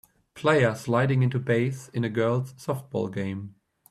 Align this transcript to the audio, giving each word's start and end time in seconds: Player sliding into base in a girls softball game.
Player 0.33 0.73
sliding 0.73 1.21
into 1.21 1.37
base 1.37 1.89
in 1.89 2.03
a 2.03 2.09
girls 2.09 2.53
softball 2.53 3.13
game. 3.13 3.53